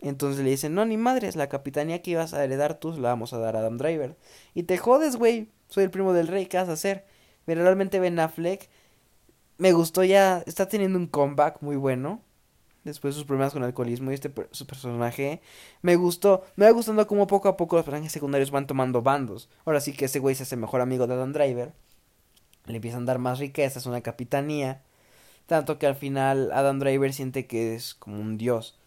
Entonces 0.00 0.44
le 0.44 0.50
dicen, 0.50 0.74
no, 0.74 0.84
ni 0.84 0.96
madres, 0.96 1.36
la 1.36 1.48
capitanía 1.48 2.02
que 2.02 2.12
ibas 2.12 2.34
a 2.34 2.44
heredar 2.44 2.78
tú 2.78 2.92
la 2.92 3.08
vamos 3.08 3.32
a 3.32 3.38
dar 3.38 3.56
a 3.56 3.60
Adam 3.60 3.78
Driver. 3.78 4.16
Y 4.54 4.64
te 4.64 4.78
jodes, 4.78 5.16
güey, 5.16 5.50
soy 5.68 5.84
el 5.84 5.90
primo 5.90 6.12
del 6.12 6.28
rey, 6.28 6.46
¿qué 6.46 6.56
vas 6.56 6.68
a 6.68 6.72
hacer? 6.72 7.04
Pero 7.44 7.62
realmente 7.62 8.00
Ben 8.00 8.18
Affleck 8.20 8.68
me 9.58 9.72
gustó 9.72 10.04
ya, 10.04 10.42
está 10.46 10.68
teniendo 10.68 10.98
un 10.98 11.08
comeback 11.08 11.62
muy 11.62 11.76
bueno 11.76 12.22
después 12.84 13.14
de 13.14 13.18
sus 13.18 13.26
problemas 13.26 13.52
con 13.52 13.62
alcoholismo 13.62 14.10
y 14.10 14.14
este 14.14 14.32
su 14.52 14.66
personaje 14.66 15.40
me 15.82 15.96
gustó, 15.96 16.44
me 16.56 16.64
va 16.64 16.70
gustando 16.70 17.06
como 17.06 17.26
poco 17.26 17.48
a 17.48 17.56
poco 17.56 17.76
los 17.76 17.84
personajes 17.84 18.12
secundarios 18.12 18.50
van 18.50 18.66
tomando 18.66 19.02
bandos. 19.02 19.48
Ahora 19.64 19.80
sí 19.80 19.92
que 19.92 20.06
ese 20.06 20.18
güey 20.18 20.34
se 20.34 20.44
hace 20.44 20.56
mejor 20.56 20.80
amigo 20.80 21.06
de 21.06 21.14
Adam 21.14 21.32
Driver, 21.32 21.72
le 22.66 22.76
empiezan 22.76 23.02
a 23.02 23.06
dar 23.06 23.18
más 23.18 23.38
riquezas, 23.38 23.86
una 23.86 24.00
capitanía, 24.00 24.82
tanto 25.46 25.78
que 25.78 25.86
al 25.86 25.96
final 25.96 26.50
Adam 26.52 26.78
Driver 26.78 27.12
siente 27.12 27.46
que 27.46 27.74
es 27.74 27.94
como 27.94 28.20
un 28.20 28.38
dios. 28.38 28.78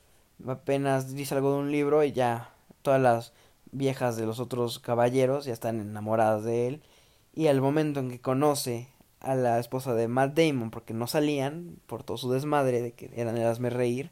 Apenas 0.48 1.14
dice 1.14 1.36
algo 1.36 1.54
de 1.54 1.60
un 1.60 1.72
libro 1.72 2.04
y 2.04 2.12
ya 2.12 2.54
todas 2.82 3.02
las 3.02 3.34
viejas 3.72 4.18
de 4.18 4.26
los 4.26 4.40
otros 4.40 4.80
caballeros 4.80 5.46
ya 5.46 5.54
están 5.54 5.80
enamoradas 5.80 6.44
de 6.44 6.68
él 6.68 6.82
y 7.34 7.48
al 7.48 7.62
momento 7.62 8.00
en 8.00 8.10
que 8.10 8.20
conoce 8.20 8.88
a 9.20 9.36
la 9.36 9.60
esposa 9.60 9.94
de 9.94 10.08
Matt 10.08 10.38
Damon 10.38 10.72
porque 10.72 10.94
no 10.94 11.08
salían 11.08 11.78
por 11.86 12.04
todo 12.04 12.18
su 12.18 12.32
desmadre 12.32 12.82
de 12.82 12.94
que 12.94 13.12
eran 13.16 13.38
el 13.38 13.46
hazme 13.46 13.70
reír, 13.70 14.12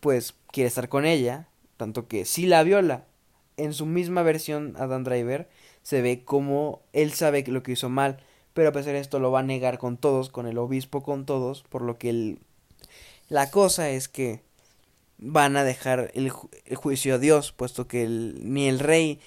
pues 0.00 0.34
quiere 0.52 0.68
estar 0.68 0.88
con 0.88 1.04
ella, 1.04 1.48
tanto 1.76 2.06
que 2.06 2.24
sí 2.24 2.46
la 2.46 2.62
viola. 2.62 3.04
En 3.56 3.72
su 3.72 3.86
misma 3.86 4.22
versión, 4.22 4.74
Adam 4.78 5.02
Driver 5.02 5.48
se 5.82 6.02
ve 6.02 6.24
como 6.24 6.82
él 6.92 7.12
sabe 7.12 7.44
lo 7.46 7.62
que 7.62 7.72
hizo 7.72 7.88
mal, 7.88 8.18
pero 8.54 8.68
a 8.68 8.72
pesar 8.72 8.92
de 8.92 9.00
esto 9.00 9.18
lo 9.18 9.30
va 9.30 9.40
a 9.40 9.42
negar 9.42 9.78
con 9.78 9.96
todos, 9.96 10.30
con 10.30 10.46
el 10.46 10.58
obispo, 10.58 11.02
con 11.02 11.26
todos, 11.26 11.62
por 11.62 11.82
lo 11.82 11.98
que 11.98 12.10
él... 12.10 12.38
la 13.28 13.50
cosa 13.50 13.90
es 13.90 14.08
que 14.08 14.45
van 15.18 15.56
a 15.56 15.64
dejar 15.64 16.10
el, 16.14 16.30
juicio 16.30 17.14
a 17.14 17.18
Dios, 17.18 17.52
puesto 17.52 17.88
que 17.88 18.06
ni 18.06 18.68
el 18.68 18.78
rey 18.78 19.20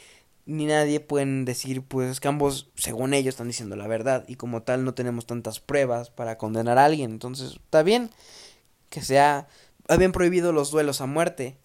ni 0.46 0.66
nadie 0.66 1.00
pueden 1.00 1.46
decir 1.46 1.84
pues 1.84 2.20
que 2.20 2.28
ambos 2.28 2.72
según 2.76 3.14
ellos 3.14 3.34
están 3.34 3.48
diciendo 3.48 3.76
la 3.76 3.88
verdad 3.88 4.26
y 4.28 4.36
como 4.36 4.64
tal 4.64 4.84
no 4.84 4.96
tenemos 4.96 5.28
tantas 5.28 5.60
pruebas 5.60 6.10
para 6.10 6.38
condenar 6.38 6.78
a 6.78 6.86
alguien. 6.86 7.12
Entonces 7.12 7.54
está 7.54 7.84
bien 7.84 8.10
que 8.90 9.02
sea 9.02 9.48
habían 9.88 10.12
prohibido 10.12 10.52
los 10.52 10.72
duelos 10.72 11.02
a 11.02 11.06
muerte 11.06 11.58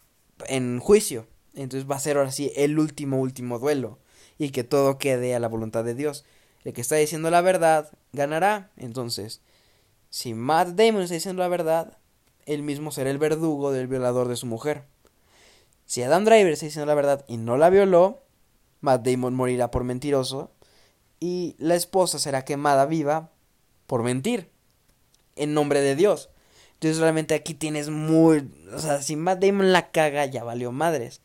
en 0.47 0.81
juicio 0.81 1.26
entonces 1.54 1.88
va 1.88 1.97
a 1.97 2.00
ser 2.00 2.16
ahora 2.16 2.33
sí 2.33 2.52
el 2.57 2.78
último 2.78 3.21
último 3.21 3.59
duelo 3.59 3.99
y 4.38 4.50
que 4.50 4.64
todo 4.64 4.99
quede 4.99 5.35
a 5.35 5.40
la 5.40 5.49
voluntad 5.49 5.85
de 5.85 5.95
Dios. 5.95 6.25
El 6.64 6.73
que 6.73 6.81
está 6.81 6.97
diciendo 6.97 7.31
la 7.31 7.40
verdad 7.40 7.90
ganará. 8.12 8.71
Entonces 8.76 9.40
si 10.11 10.35
Matt 10.35 10.69
Damon 10.69 11.02
está 11.02 11.14
diciendo 11.14 11.43
la 11.43 11.49
verdad 11.49 11.99
él 12.47 12.63
mismo 12.63 12.91
será 12.91 13.11
el 13.11 13.19
verdugo 13.19 13.73
del 13.73 13.89
violador 13.89 14.29
de 14.29 14.37
su 14.37 14.47
mujer 14.47 14.85
si 15.87 16.03
Adam 16.03 16.25
Driver 16.25 16.53
está 16.53 16.67
diciendo 16.67 16.87
la 16.87 16.95
verdad 16.95 17.25
y 17.29 17.37
no 17.37 17.57
la 17.57 17.71
violó 17.71 18.25
Matt 18.81 19.07
Damon 19.07 19.35
morirá 19.35 19.71
por 19.71 19.85
mentiroso 19.85 20.53
y 21.21 21.57
la 21.59 21.75
esposa 21.75 22.19
será 22.19 22.45
quemada 22.45 22.85
viva 22.87 23.31
por 23.87 24.03
mentir 24.03 24.51
en 25.37 25.55
nombre 25.55 25.81
de 25.81 25.97
Dios. 25.97 26.29
Entonces 26.75 27.01
realmente 27.01 27.35
aquí 27.35 27.55
tienes 27.55 27.89
muy... 27.89 28.51
O 28.75 28.79
sea, 28.79 29.01
si 29.01 29.17
Matt 29.17 29.43
Damon 29.43 29.73
la 29.73 29.91
caga 29.91 30.27
ya 30.27 30.45
valió 30.45 30.71
madres. 30.71 31.23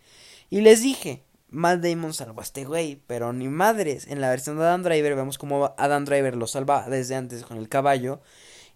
Y 0.49 0.61
les 0.61 0.81
dije, 0.81 1.23
Matt 1.49 1.81
Damon 1.81 2.13
salvó 2.13 2.39
a 2.39 2.43
este 2.43 2.63
güey, 2.63 3.01
pero 3.07 3.33
ni 3.33 3.49
madres. 3.49 4.07
En 4.07 4.21
la 4.21 4.29
versión 4.29 4.57
de 4.57 4.63
Adam 4.63 4.83
Driver 4.83 5.15
vemos 5.15 5.37
como 5.37 5.73
Adam 5.77 6.05
Driver 6.05 6.37
lo 6.37 6.47
salva 6.47 6.87
desde 6.87 7.15
antes 7.15 7.43
con 7.43 7.57
el 7.57 7.67
caballo 7.67 8.21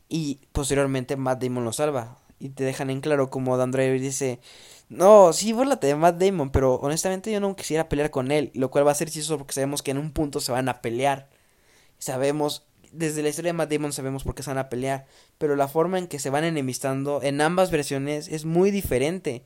y 0.10 0.42
posteriormente 0.52 1.16
Matt 1.16 1.42
Damon 1.42 1.64
lo 1.64 1.72
salva. 1.72 2.20
Y 2.44 2.50
te 2.50 2.66
dejan 2.66 2.90
en 2.90 3.00
claro 3.00 3.30
como 3.30 3.56
Adam 3.56 3.72
Driver 3.72 4.02
dice, 4.02 4.42
no, 4.90 5.32
sí, 5.32 5.54
bórlate 5.54 5.88
de 5.88 5.96
Matt 5.96 6.22
Damon, 6.22 6.52
pero 6.52 6.76
honestamente 6.76 7.32
yo 7.32 7.40
no 7.40 7.56
quisiera 7.56 7.88
pelear 7.88 8.12
con 8.12 8.32
él, 8.32 8.52
lo 8.54 8.70
cual 8.70 8.86
va 8.86 8.92
a 8.92 8.96
ser 8.96 9.10
chistoso 9.10 9.38
porque 9.38 9.54
sabemos 9.54 9.82
que 9.82 9.92
en 9.92 9.98
un 9.98 10.12
punto 10.12 10.42
se 10.42 10.52
van 10.52 10.68
a 10.68 10.82
pelear. 10.82 11.30
Sabemos, 12.00 12.66
desde 12.92 13.24
la 13.24 13.30
historia 13.30 13.54
de 13.54 13.58
Matt 13.58 13.72
Damon 13.72 13.94
sabemos 13.94 14.26
por 14.26 14.36
qué 14.36 14.44
se 14.44 14.50
van 14.50 14.58
a 14.58 14.68
pelear, 14.68 15.06
pero 15.38 15.56
la 15.56 15.70
forma 15.70 15.98
en 15.98 16.08
que 16.08 16.20
se 16.20 16.30
van 16.30 16.44
enemistando 16.44 17.22
en 17.24 17.40
ambas 17.40 17.72
versiones 17.72 18.28
es 18.28 18.44
muy 18.44 18.72
diferente. 18.72 19.46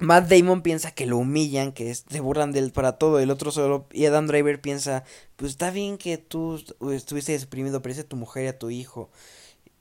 Matt 0.00 0.28
Damon 0.28 0.62
piensa 0.62 0.90
que 0.90 1.06
lo 1.06 1.16
humillan, 1.16 1.70
que 1.70 1.94
se 1.94 2.20
burlan 2.20 2.50
de 2.50 2.58
él 2.58 2.72
para 2.72 2.98
todo, 2.98 3.20
el 3.20 3.30
otro 3.30 3.52
solo, 3.52 3.86
y 3.92 4.06
Adam 4.06 4.26
Driver 4.26 4.60
piensa, 4.60 5.04
pues 5.36 5.52
está 5.52 5.70
bien 5.70 5.96
que 5.96 6.18
tú 6.18 6.60
estuviste 6.92 7.38
deprimido, 7.38 7.82
pero 7.82 8.00
a 8.00 8.02
tu 8.02 8.16
mujer 8.16 8.46
y 8.46 8.48
a 8.48 8.58
tu 8.58 8.68
hijo. 8.68 9.10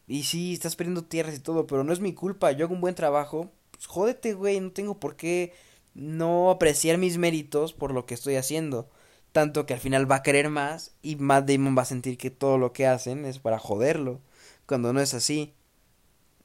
Y 0.08 0.24
sí, 0.24 0.54
estás 0.54 0.76
perdiendo 0.76 1.04
tierras 1.04 1.36
y 1.36 1.40
todo, 1.40 1.68
pero 1.68 1.84
no 1.84 1.92
es 1.94 2.00
mi 2.00 2.14
culpa, 2.14 2.52
yo 2.52 2.66
hago 2.66 2.76
un 2.76 2.82
buen 2.82 2.96
trabajo, 2.96 3.52
pues 3.72 3.88
jódete, 3.88 4.34
güey, 4.34 4.60
no 4.60 4.72
tengo 4.72 5.00
por 5.00 5.16
qué 5.16 5.54
no 5.96 6.52
apreciar 6.52 6.98
mis 6.98 7.18
méritos 7.18 7.74
por 7.74 7.94
lo 7.94 8.06
que 8.06 8.14
estoy 8.14 8.36
haciendo. 8.36 8.90
Tanto 9.32 9.66
que 9.66 9.74
al 9.74 9.80
final 9.80 10.10
va 10.10 10.18
a 10.18 10.24
querer 10.24 10.50
más 10.50 10.92
y 11.02 11.16
Matt 11.18 11.50
Damon 11.50 11.78
va 11.78 11.82
a 11.82 11.86
sentir 11.86 12.18
que 12.18 12.30
todo 12.30 12.58
lo 12.58 12.72
que 12.72 12.88
hacen 12.88 13.26
es 13.26 13.40
para 13.40 13.60
joderlo, 13.60 14.22
cuando 14.66 14.94
no 14.94 15.02
es 15.02 15.14
así. 15.14 15.54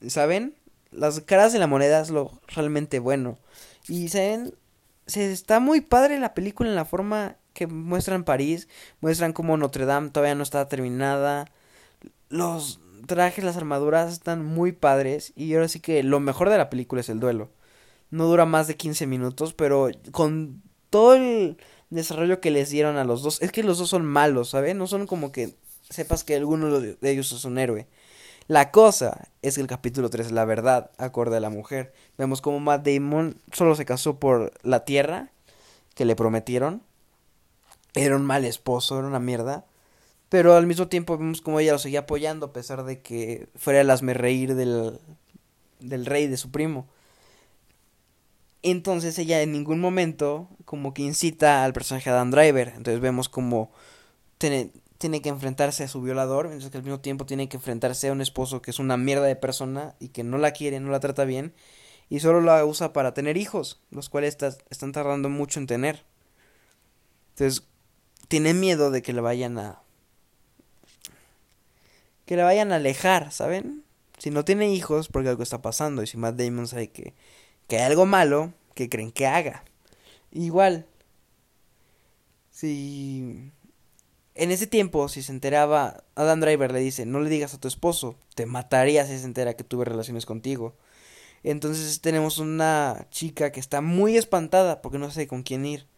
¿Saben? 0.08 0.56
Las 0.90 1.20
caras 1.20 1.52
de 1.52 1.58
la 1.58 1.66
moneda 1.66 2.00
es 2.00 2.10
lo 2.10 2.40
realmente 2.48 2.98
bueno. 2.98 3.38
Y 3.88 4.08
saben, 4.08 4.54
se 5.06 5.30
está 5.30 5.60
muy 5.60 5.80
padre 5.80 6.18
la 6.18 6.34
película 6.34 6.68
en 6.68 6.74
la 6.74 6.84
forma 6.84 7.36
que 7.52 7.66
muestran 7.66 8.24
París, 8.24 8.68
muestran 9.00 9.32
como 9.32 9.56
Notre 9.56 9.84
Dame 9.84 10.10
todavía 10.10 10.34
no 10.34 10.42
está 10.42 10.68
terminada. 10.68 11.46
Los 12.28 12.80
trajes, 13.06 13.44
las 13.44 13.56
armaduras 13.56 14.12
están 14.12 14.44
muy 14.44 14.72
padres 14.72 15.32
y 15.36 15.54
ahora 15.54 15.68
sí 15.68 15.80
que 15.80 16.02
lo 16.02 16.20
mejor 16.20 16.50
de 16.50 16.58
la 16.58 16.70
película 16.70 17.00
es 17.00 17.08
el 17.08 17.20
duelo. 17.20 17.50
No 18.10 18.26
dura 18.26 18.46
más 18.46 18.66
de 18.66 18.76
15 18.76 19.06
minutos, 19.06 19.54
pero 19.54 19.88
con 20.10 20.62
todo 20.90 21.14
el 21.14 21.58
desarrollo 21.90 22.40
que 22.40 22.50
les 22.50 22.70
dieron 22.70 22.96
a 22.96 23.04
los 23.04 23.22
dos, 23.22 23.40
es 23.42 23.52
que 23.52 23.62
los 23.62 23.78
dos 23.78 23.88
son 23.90 24.04
malos, 24.04 24.50
¿sabes? 24.50 24.74
No 24.74 24.86
son 24.86 25.06
como 25.06 25.32
que 25.32 25.54
sepas 25.88 26.24
que 26.24 26.36
alguno 26.36 26.80
de 26.80 26.96
ellos 27.02 27.32
es 27.32 27.44
un 27.44 27.58
héroe. 27.58 27.86
La 28.50 28.72
cosa 28.72 29.28
es 29.42 29.54
que 29.54 29.60
el 29.60 29.68
capítulo 29.68 30.10
3 30.10 30.26
es 30.26 30.32
la 30.32 30.44
verdad, 30.44 30.90
acorde 30.98 31.36
a 31.36 31.40
la 31.40 31.50
mujer. 31.50 31.92
Vemos 32.18 32.40
como 32.40 32.58
Matt 32.58 32.84
Damon 32.84 33.36
solo 33.52 33.76
se 33.76 33.84
casó 33.84 34.18
por 34.18 34.52
la 34.64 34.84
tierra 34.84 35.30
que 35.94 36.04
le 36.04 36.16
prometieron. 36.16 36.82
Era 37.94 38.16
un 38.16 38.26
mal 38.26 38.44
esposo, 38.44 38.98
era 38.98 39.06
una 39.06 39.20
mierda. 39.20 39.66
Pero 40.30 40.54
al 40.54 40.66
mismo 40.66 40.88
tiempo 40.88 41.18
vemos 41.18 41.42
como 41.42 41.60
ella 41.60 41.72
lo 41.72 41.78
seguía 41.78 42.00
apoyando 42.00 42.46
a 42.46 42.52
pesar 42.54 42.84
de 42.84 43.02
que 43.02 43.48
fuera 43.56 43.82
el 43.82 43.90
asme 43.90 44.14
reír 44.14 44.54
del, 44.54 44.98
del 45.80 46.06
rey, 46.06 46.28
de 46.28 46.38
su 46.38 46.50
primo. 46.50 46.88
Entonces 48.62 49.18
ella 49.18 49.42
en 49.42 49.52
ningún 49.52 49.80
momento 49.80 50.48
como 50.64 50.94
que 50.94 51.02
incita 51.02 51.64
al 51.64 51.74
personaje 51.74 52.08
de 52.08 52.16
Dan 52.16 52.30
Driver. 52.30 52.68
Entonces 52.68 53.00
vemos 53.00 53.28
como 53.28 53.70
tiene, 54.38 54.70
tiene 54.98 55.20
que 55.20 55.30
enfrentarse 55.30 55.84
a 55.84 55.88
su 55.88 56.00
violador, 56.00 56.48
mientras 56.48 56.70
que 56.70 56.78
al 56.78 56.84
mismo 56.84 57.00
tiempo 57.00 57.26
tiene 57.26 57.48
que 57.48 57.56
enfrentarse 57.58 58.08
a 58.08 58.12
un 58.12 58.20
esposo 58.22 58.62
que 58.62 58.70
es 58.70 58.78
una 58.78 58.96
mierda 58.96 59.24
de 59.24 59.36
persona 59.36 59.96
y 59.98 60.08
que 60.08 60.22
no 60.22 60.38
la 60.38 60.52
quiere, 60.52 60.80
no 60.80 60.90
la 60.90 61.00
trata 61.00 61.24
bien 61.24 61.52
y 62.10 62.18
solo 62.20 62.40
la 62.40 62.64
usa 62.64 62.92
para 62.92 63.14
tener 63.14 63.36
hijos, 63.36 63.80
los 63.90 64.08
cuales 64.10 64.36
están 64.68 64.92
tardando 64.92 65.28
mucho 65.28 65.60
en 65.60 65.66
tener. 65.68 66.04
Entonces, 67.30 67.62
tiene 68.28 68.52
miedo 68.52 68.90
de 68.90 69.00
que 69.00 69.12
le 69.12 69.20
vayan 69.20 69.58
a 69.58 69.80
que 72.30 72.36
la 72.36 72.44
vayan 72.44 72.70
a 72.70 72.76
alejar, 72.76 73.32
¿saben? 73.32 73.82
Si 74.16 74.30
no 74.30 74.44
tiene 74.44 74.72
hijos, 74.72 75.08
porque 75.08 75.30
algo 75.30 75.42
está 75.42 75.62
pasando. 75.62 76.00
Y 76.00 76.06
si 76.06 76.16
Matt 76.16 76.36
Damon 76.36 76.68
sabe 76.68 76.86
que, 76.86 77.12
que 77.66 77.78
hay 77.78 77.82
algo 77.82 78.06
malo, 78.06 78.52
que 78.74 78.88
creen 78.88 79.10
que 79.10 79.26
haga. 79.26 79.64
Igual, 80.30 80.86
si 82.52 83.50
en 84.36 84.52
ese 84.52 84.68
tiempo, 84.68 85.08
si 85.08 85.24
se 85.24 85.32
enteraba, 85.32 86.04
Adam 86.14 86.38
Driver 86.38 86.70
le 86.70 86.78
dice, 86.78 87.04
no 87.04 87.18
le 87.18 87.30
digas 87.30 87.52
a 87.54 87.58
tu 87.58 87.66
esposo, 87.66 88.14
te 88.36 88.46
mataría 88.46 89.04
si 89.06 89.18
se 89.18 89.24
entera 89.24 89.54
que 89.54 89.64
tuve 89.64 89.84
relaciones 89.84 90.24
contigo. 90.24 90.76
Entonces 91.42 92.00
tenemos 92.00 92.38
una 92.38 93.08
chica 93.10 93.50
que 93.50 93.58
está 93.58 93.80
muy 93.80 94.16
espantada 94.16 94.82
porque 94.82 94.98
no 94.98 95.10
sé 95.10 95.26
con 95.26 95.42
quién 95.42 95.66
ir 95.66 95.88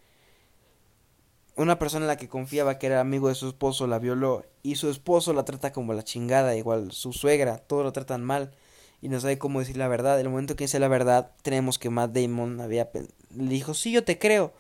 una 1.57 1.79
persona 1.79 2.05
en 2.05 2.09
la 2.09 2.17
que 2.17 2.29
confiaba 2.29 2.79
que 2.79 2.87
era 2.87 3.01
amigo 3.01 3.29
de 3.29 3.35
su 3.35 3.49
esposo 3.49 3.87
la 3.87 3.99
violó 3.99 4.45
y 4.63 4.77
su 4.77 4.91
esposo 4.91 5.33
la 5.33 5.45
trata 5.45 5.73
como 5.73 5.93
la 5.93 6.03
chingada, 6.03 6.57
igual 6.57 6.93
su 6.93 7.13
suegra, 7.13 7.59
todo 7.59 7.83
lo 7.83 7.93
tratan 7.93 8.25
mal 8.25 8.53
y 9.01 9.09
no 9.09 9.21
sabe 9.21 9.39
cómo 9.39 9.61
decir 9.61 9.77
la 9.77 9.89
verdad. 9.89 10.21
El 10.21 10.29
momento 10.29 10.57
que 10.57 10.65
dice 10.65 10.79
la 10.79 10.89
verdad, 10.89 11.33
tenemos 11.43 11.79
que 11.79 11.91
Matt 11.91 12.13
Damon 12.13 12.61
había 12.61 12.91
le 13.37 13.51
dijo, 13.51 13.75
"Sí, 13.75 13.93
yo 13.93 14.05
te 14.05 14.19
creo." 14.19 14.53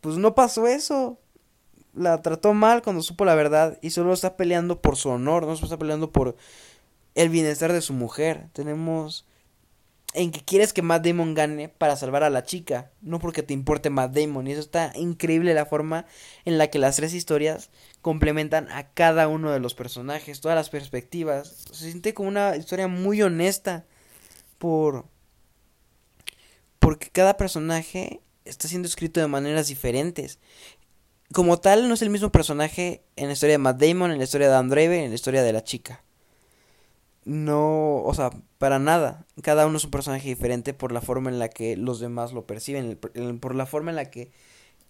Pues 0.00 0.16
no 0.18 0.34
pasó 0.34 0.66
eso. 0.66 1.18
La 1.94 2.20
trató 2.22 2.52
mal 2.54 2.82
cuando 2.82 3.02
supo 3.02 3.24
la 3.24 3.34
verdad 3.34 3.78
y 3.82 3.90
solo 3.90 4.12
está 4.12 4.36
peleando 4.36 4.82
por 4.82 4.96
su 4.96 5.08
honor, 5.08 5.46
no 5.46 5.54
está 5.54 5.78
peleando 5.78 6.12
por 6.12 6.36
el 7.14 7.30
bienestar 7.30 7.72
de 7.72 7.80
su 7.80 7.94
mujer. 7.94 8.48
Tenemos 8.52 9.26
en 10.16 10.30
que 10.30 10.40
quieres 10.40 10.72
que 10.72 10.80
Matt 10.80 11.06
Damon 11.06 11.34
gane 11.34 11.68
para 11.68 11.94
salvar 11.94 12.24
a 12.24 12.30
la 12.30 12.42
chica, 12.42 12.90
no 13.02 13.18
porque 13.18 13.42
te 13.42 13.52
importe 13.52 13.90
Matt 13.90 14.14
Damon. 14.14 14.46
Y 14.46 14.52
eso 14.52 14.62
está 14.62 14.90
increíble 14.96 15.52
la 15.52 15.66
forma 15.66 16.06
en 16.46 16.56
la 16.56 16.68
que 16.68 16.78
las 16.78 16.96
tres 16.96 17.12
historias 17.12 17.68
complementan 18.00 18.66
a 18.70 18.88
cada 18.88 19.28
uno 19.28 19.52
de 19.52 19.60
los 19.60 19.74
personajes, 19.74 20.40
todas 20.40 20.56
las 20.56 20.70
perspectivas. 20.70 21.66
Se 21.70 21.90
siente 21.90 22.14
como 22.14 22.30
una 22.30 22.56
historia 22.56 22.88
muy 22.88 23.20
honesta 23.20 23.84
por 24.56 25.04
porque 26.78 27.10
cada 27.10 27.36
personaje 27.36 28.22
está 28.46 28.68
siendo 28.68 28.88
escrito 28.88 29.20
de 29.20 29.26
maneras 29.26 29.68
diferentes. 29.68 30.38
Como 31.34 31.58
tal, 31.58 31.88
no 31.88 31.94
es 31.94 32.00
el 32.00 32.10
mismo 32.10 32.32
personaje 32.32 33.02
en 33.16 33.26
la 33.26 33.34
historia 33.34 33.54
de 33.54 33.58
Matt 33.58 33.82
Damon, 33.82 34.12
en 34.12 34.18
la 34.18 34.24
historia 34.24 34.46
de 34.46 34.54
Dan 34.54 34.70
Draven, 34.70 35.04
en 35.04 35.10
la 35.10 35.14
historia 35.14 35.42
de 35.42 35.52
la 35.52 35.62
chica 35.62 36.05
no, 37.26 38.02
o 38.04 38.14
sea, 38.14 38.30
para 38.58 38.78
nada. 38.78 39.26
Cada 39.42 39.66
uno 39.66 39.78
es 39.78 39.84
un 39.84 39.90
personaje 39.90 40.28
diferente 40.28 40.74
por 40.74 40.92
la 40.92 41.00
forma 41.00 41.28
en 41.28 41.40
la 41.40 41.48
que 41.48 41.76
los 41.76 41.98
demás 41.98 42.32
lo 42.32 42.46
perciben, 42.46 42.96
por 43.40 43.56
la 43.56 43.66
forma 43.66 43.90
en 43.90 43.96
la 43.96 44.10
que 44.12 44.30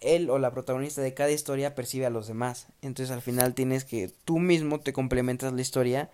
él 0.01 0.29
o 0.29 0.37
la 0.37 0.51
protagonista 0.51 1.01
de 1.01 1.15
cada 1.15 1.31
historia 1.31 1.73
percibe 1.73 2.05
a 2.05 2.11
los 2.11 2.27
demás. 2.27 2.67
Entonces 2.83 3.11
al 3.11 3.23
final 3.23 3.55
tienes 3.55 3.85
que 3.85 4.11
tú 4.23 4.37
mismo 4.37 4.79
te 4.79 4.93
complementas 4.93 5.51
la 5.51 5.61
historia 5.61 6.11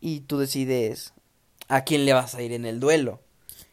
y 0.00 0.20
tú 0.20 0.38
decides 0.38 1.12
a 1.68 1.84
quién 1.84 2.06
le 2.06 2.14
vas 2.14 2.34
a 2.34 2.40
ir 2.40 2.52
en 2.52 2.64
el 2.64 2.80
duelo. 2.80 3.20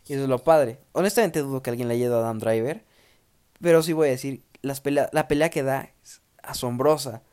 Y 0.06 0.14
eso 0.14 0.24
es 0.24 0.30
lo 0.30 0.44
padre. 0.44 0.80
Honestamente 0.92 1.40
dudo 1.40 1.64
que 1.64 1.70
alguien 1.70 1.88
le 1.88 1.94
haya 1.94 2.08
ido 2.08 2.20
a 2.20 2.24
Dan 2.24 2.40
Driver, 2.40 2.84
pero 3.62 3.82
sí 3.82 3.94
voy 3.94 4.10
a 4.10 4.12
decir, 4.12 4.44
las 4.62 4.84
la 4.86 5.30
pelea 5.30 5.50
que 5.50 5.64
da 5.64 5.90
es 6.04 6.22
asombrosa. 6.42 7.24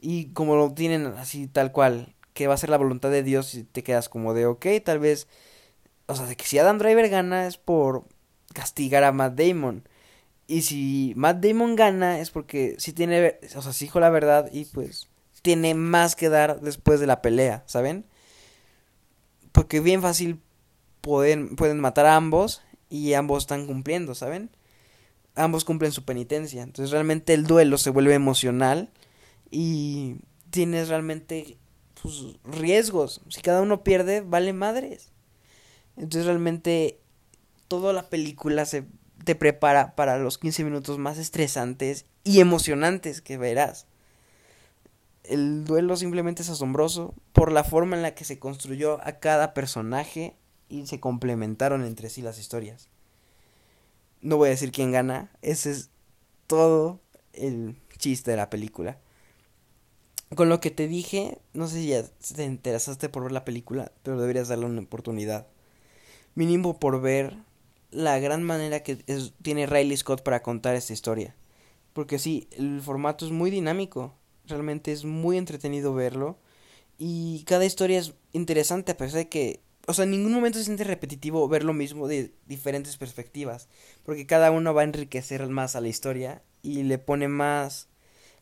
Y 0.00 0.32
como 0.32 0.56
lo 0.56 0.74
tienen 0.74 1.06
así 1.06 1.46
tal 1.46 1.70
cual, 1.70 2.16
que 2.38 2.46
va 2.46 2.54
a 2.54 2.56
ser 2.56 2.70
la 2.70 2.76
voluntad 2.76 3.10
de 3.10 3.24
Dios 3.24 3.52
y 3.56 3.64
te 3.64 3.82
quedas 3.82 4.08
como 4.08 4.32
de, 4.32 4.46
ok, 4.46 4.64
tal 4.84 5.00
vez, 5.00 5.26
o 6.06 6.14
sea, 6.14 6.24
de 6.26 6.36
que 6.36 6.44
si 6.44 6.56
Adam 6.56 6.78
Driver 6.78 7.08
gana 7.08 7.48
es 7.48 7.56
por 7.56 8.04
castigar 8.54 9.02
a 9.02 9.10
Matt 9.10 9.34
Damon. 9.34 9.88
Y 10.46 10.62
si 10.62 11.14
Matt 11.16 11.44
Damon 11.44 11.74
gana 11.74 12.20
es 12.20 12.30
porque 12.30 12.76
sí 12.78 12.92
tiene, 12.92 13.40
o 13.56 13.60
sea, 13.60 13.72
sí 13.72 13.86
dijo 13.86 13.98
la 13.98 14.08
verdad 14.08 14.48
y 14.52 14.66
pues 14.66 15.08
tiene 15.42 15.74
más 15.74 16.14
que 16.14 16.28
dar 16.28 16.60
después 16.60 17.00
de 17.00 17.08
la 17.08 17.22
pelea, 17.22 17.64
¿saben? 17.66 18.04
Porque 19.50 19.80
bien 19.80 20.00
fácil 20.00 20.40
pueden, 21.00 21.56
pueden 21.56 21.80
matar 21.80 22.06
a 22.06 22.14
ambos 22.14 22.62
y 22.88 23.14
ambos 23.14 23.42
están 23.42 23.66
cumpliendo, 23.66 24.14
¿saben? 24.14 24.48
Ambos 25.34 25.64
cumplen 25.64 25.90
su 25.90 26.04
penitencia. 26.04 26.62
Entonces 26.62 26.92
realmente 26.92 27.34
el 27.34 27.48
duelo 27.48 27.78
se 27.78 27.90
vuelve 27.90 28.14
emocional 28.14 28.92
y 29.50 30.18
tienes 30.50 30.88
realmente 30.88 31.58
pues, 32.02 32.36
riesgos. 32.44 33.20
Si 33.28 33.40
cada 33.40 33.62
uno 33.62 33.82
pierde, 33.82 34.20
vale 34.20 34.52
madres. 34.52 35.12
Entonces 35.96 36.26
realmente 36.26 37.00
toda 37.66 37.92
la 37.92 38.08
película 38.08 38.64
se 38.64 38.86
te 39.24 39.34
prepara 39.34 39.94
para 39.94 40.18
los 40.18 40.38
15 40.38 40.64
minutos 40.64 40.98
más 40.98 41.18
estresantes 41.18 42.06
y 42.24 42.40
emocionantes 42.40 43.20
que 43.20 43.36
verás. 43.36 43.86
El 45.24 45.64
duelo 45.64 45.96
simplemente 45.96 46.42
es 46.42 46.48
asombroso 46.48 47.14
por 47.32 47.52
la 47.52 47.64
forma 47.64 47.96
en 47.96 48.02
la 48.02 48.14
que 48.14 48.24
se 48.24 48.38
construyó 48.38 49.00
a 49.06 49.18
cada 49.18 49.52
personaje 49.52 50.36
y 50.68 50.86
se 50.86 51.00
complementaron 51.00 51.84
entre 51.84 52.08
sí 52.08 52.22
las 52.22 52.38
historias. 52.38 52.88
No 54.20 54.36
voy 54.36 54.48
a 54.48 54.50
decir 54.50 54.72
quién 54.72 54.92
gana, 54.92 55.30
ese 55.42 55.70
es 55.70 55.90
todo 56.46 57.00
el 57.32 57.76
chiste 57.98 58.30
de 58.30 58.36
la 58.38 58.50
película. 58.50 58.98
Con 60.34 60.48
lo 60.48 60.60
que 60.60 60.70
te 60.70 60.88
dije, 60.88 61.38
no 61.54 61.68
sé 61.68 61.76
si 61.76 61.88
ya 61.88 62.04
te 62.34 62.44
interesaste 62.44 63.08
por 63.08 63.22
ver 63.22 63.32
la 63.32 63.44
película, 63.44 63.92
pero 64.02 64.20
deberías 64.20 64.48
darle 64.48 64.66
una 64.66 64.82
oportunidad. 64.82 65.46
Mínimo 66.34 66.78
por 66.78 67.00
ver 67.00 67.36
la 67.90 68.18
gran 68.18 68.42
manera 68.42 68.82
que 68.82 68.96
tiene 69.42 69.66
Riley 69.66 69.96
Scott 69.96 70.22
para 70.22 70.42
contar 70.42 70.74
esta 70.74 70.92
historia. 70.92 71.34
Porque 71.92 72.18
sí, 72.18 72.48
el 72.52 72.80
formato 72.80 73.24
es 73.24 73.32
muy 73.32 73.50
dinámico. 73.50 74.14
Realmente 74.46 74.92
es 74.92 75.04
muy 75.04 75.38
entretenido 75.38 75.94
verlo. 75.94 76.38
Y 76.98 77.44
cada 77.44 77.64
historia 77.64 77.98
es 77.98 78.14
interesante 78.32 78.92
a 78.92 78.96
pesar 78.96 79.18
de 79.18 79.28
que... 79.28 79.60
O 79.86 79.94
sea, 79.94 80.04
en 80.04 80.10
ningún 80.10 80.32
momento 80.32 80.58
se 80.58 80.66
siente 80.66 80.84
repetitivo 80.84 81.48
ver 81.48 81.64
lo 81.64 81.72
mismo 81.72 82.06
de 82.06 82.34
diferentes 82.46 82.98
perspectivas. 82.98 83.68
Porque 84.04 84.26
cada 84.26 84.50
uno 84.50 84.74
va 84.74 84.82
a 84.82 84.84
enriquecer 84.84 85.48
más 85.48 85.74
a 85.74 85.80
la 85.80 85.88
historia 85.88 86.42
y 86.62 86.82
le 86.82 86.98
pone 86.98 87.28
más... 87.28 87.88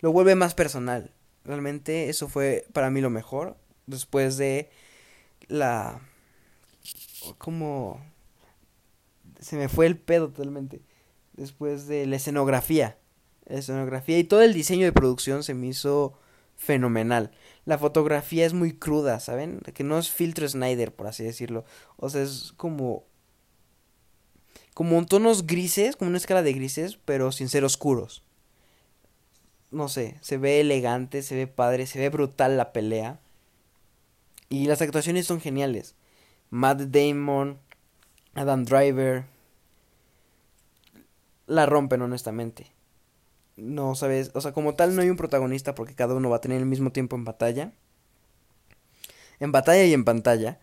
Lo 0.01 0.13
vuelve 0.13 0.35
más 0.35 0.55
personal. 0.55 1.13
Realmente 1.47 2.09
eso 2.09 2.29
fue 2.29 2.67
para 2.73 2.91
mí 2.91 3.01
lo 3.01 3.11
mejor. 3.11 3.57
Después 3.87 4.37
de 4.37 4.69
la... 5.49 6.01
Como... 7.39 8.05
Se 9.39 9.57
me 9.57 9.69
fue 9.69 9.87
el 9.87 9.97
pedo 9.97 10.29
totalmente. 10.29 10.83
Después 11.35 11.87
de 11.87 12.07
la 12.07 12.17
escenografía. 12.17 12.99
La 13.45 13.59
escenografía 13.59 14.19
y 14.19 14.25
todo 14.25 14.43
el 14.43 14.55
diseño 14.55 14.87
de 14.87 14.93
producción 14.93 15.45
se 15.45 15.55
me 15.55 15.69
hizo 15.69 16.19
fenomenal. 16.57 17.31
La 17.65 17.79
fotografía 17.79 18.45
es 18.45 18.53
muy 18.53 18.73
cruda, 18.73 19.21
¿saben? 19.21 19.61
Que 19.75 19.85
no 19.85 19.99
es 19.99 20.11
filtro 20.11 20.49
Snyder, 20.49 20.93
por 20.95 21.07
así 21.07 21.23
decirlo. 21.23 21.65
O 21.97 22.11
sea, 22.11 22.23
es 22.23 22.55
como... 22.57 23.05
Como 24.75 24.99
en 24.99 25.07
tonos 25.07 25.47
grises, 25.47 25.97
como 25.97 26.09
una 26.09 26.19
escala 26.19 26.43
de 26.43 26.53
grises, 26.53 26.99
pero 27.05 27.33
sin 27.33 27.49
ser 27.49 27.65
oscuros. 27.65 28.26
No 29.71 29.89
sé, 29.89 30.17
se 30.21 30.39
ve 30.39 30.61
elegante, 30.61 31.23
se 31.23 31.35
ve 31.35 31.47
padre, 31.47 31.87
se 31.87 31.99
ve 31.99 32.09
brutal 32.09 32.57
la 32.57 32.73
pelea. 32.73 33.21
Y 34.49 34.67
las 34.67 34.81
actuaciones 34.81 35.27
son 35.27 35.41
geniales. 35.41 35.95
Matt 36.51 36.81
Damon, 36.81 37.59
Adam 38.35 38.65
Driver. 38.65 39.25
La 41.47 41.67
rompen 41.67 42.03
honestamente. 42.03 42.73
No 43.57 43.95
sabes, 43.95 44.31
o 44.35 44.41
sea, 44.41 44.53
como 44.53 44.75
tal 44.75 44.95
no 44.95 45.03
hay 45.03 45.11
un 45.11 45.17
protagonista 45.17 45.75
porque 45.75 45.95
cada 45.95 46.15
uno 46.15 46.31
va 46.31 46.37
a 46.37 46.41
tener 46.41 46.59
el 46.59 46.67
mismo 46.67 46.93
tiempo 46.93 47.17
en 47.17 47.25
batalla. 47.25 47.73
En 49.41 49.53
batalla 49.53 49.85
y 49.85 49.95
en 49.95 50.05
pantalla. 50.05 50.61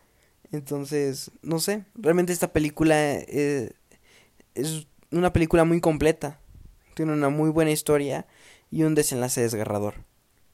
Entonces, 0.51 1.31
no 1.41 1.59
sé, 1.59 1.85
realmente 1.95 2.31
esta 2.31 2.53
película 2.53 2.95
eh, 3.13 3.71
es 4.53 4.87
una 5.11 5.33
película 5.33 5.63
muy 5.63 5.81
completa. 5.81 6.39
Tiene 6.93 7.13
una 7.13 7.29
muy 7.29 7.49
buena 7.49 7.71
historia 7.71 8.27
y 8.73 8.83
un 8.83 8.95
desenlace 8.95 9.41
desgarrador. 9.41 9.93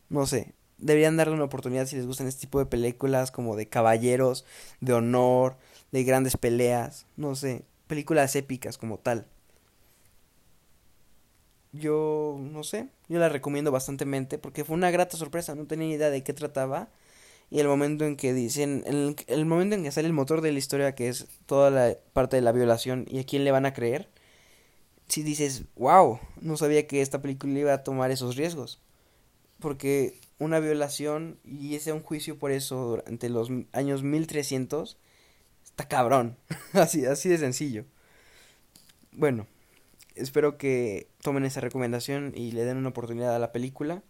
No 0.09 0.25
sé, 0.25 0.53
deberían 0.77 1.15
darle 1.15 1.35
una 1.35 1.45
oportunidad 1.45 1.85
si 1.85 1.95
les 1.95 2.05
gustan 2.05 2.27
este 2.27 2.41
tipo 2.41 2.59
de 2.59 2.65
películas 2.65 3.31
como 3.31 3.55
de 3.55 3.69
caballeros, 3.69 4.45
de 4.81 4.91
honor, 4.93 5.55
de 5.93 6.03
grandes 6.03 6.35
peleas, 6.35 7.05
no 7.15 7.35
sé, 7.35 7.63
películas 7.88 8.35
épicas 8.35 8.77
como 8.77 8.97
tal. 8.97 9.25
Yo 11.71 12.38
no 12.41 12.63
sé, 12.63 12.89
yo 13.07 13.19
la 13.19 13.29
recomiendo 13.29 13.71
bastantemente 13.71 14.38
porque 14.38 14.65
fue 14.65 14.75
una 14.75 14.91
grata 14.91 15.15
sorpresa, 15.15 15.55
no 15.55 15.65
tenía 15.65 15.88
ni 15.88 15.93
idea 15.93 16.09
de 16.09 16.23
qué 16.23 16.33
trataba. 16.33 16.89
Y 17.51 17.59
el 17.61 17.67
momento 17.67 18.05
en 18.05 18.15
que 18.17 18.33
dicen, 18.33 18.83
el, 18.85 19.15
el 19.27 19.45
momento 19.45 19.75
en 19.75 19.83
que 19.83 19.91
sale 19.91 20.07
el 20.07 20.13
motor 20.13 20.41
de 20.41 20.51
la 20.51 20.59
historia, 20.59 20.93
que 20.93 21.09
es 21.09 21.27
toda 21.45 21.71
la 21.71 21.95
parte 22.13 22.35
de 22.35 22.41
la 22.43 22.51
violación 22.51 23.05
y 23.09 23.19
a 23.19 23.25
quién 23.25 23.43
le 23.43 23.51
van 23.51 23.65
a 23.65 23.73
creer, 23.73 24.09
si 25.10 25.24
dices, 25.24 25.63
wow, 25.75 26.20
no 26.39 26.56
sabía 26.56 26.88
que 26.88 27.01
esta 27.01 27.22
película 27.22 27.60
iba 27.60 27.74
a 27.74 27.84
tomar 27.84 28.12
esos 28.12 28.36
riesgos. 28.36 28.80
Porque 29.60 30.20
una 30.38 30.60
violación 30.60 31.39
y 31.44 31.75
ese 31.75 31.92
un 31.92 32.01
juicio 32.01 32.38
por 32.38 32.51
eso 32.51 32.78
durante 32.86 33.28
los 33.28 33.50
años 33.74 34.04
1300 34.04 34.98
está 35.66 35.88
cabrón. 35.88 36.38
así, 36.74 37.06
así 37.06 37.28
de 37.28 37.39
sencillo. 37.39 37.86
Bueno, 39.12 39.48
espero 40.16 40.58
que 40.58 41.10
tomen 41.24 41.44
esa 41.44 41.60
recomendación 41.60 42.32
y 42.36 42.51
le 42.51 42.63
den 42.63 42.78
una 42.78 42.89
oportunidad 42.89 43.36
a 43.36 43.39
la 43.39 43.51
película. 43.51 44.04